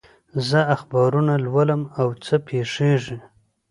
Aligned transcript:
زه 0.47 0.59
اخبارونه 0.75 1.33
لولم، 1.45 1.81
څه 2.25 2.35
پېښېږي؟ 2.47 3.17